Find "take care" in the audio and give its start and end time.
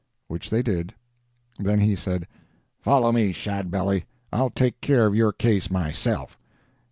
4.49-5.05